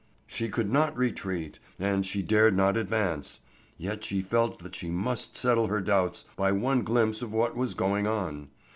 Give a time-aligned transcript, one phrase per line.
[0.25, 3.39] She could not retreat and she dared not advance,
[3.77, 7.75] yet she felt that she must settle her doubts by one glimpse of what was
[7.75, 8.49] going on.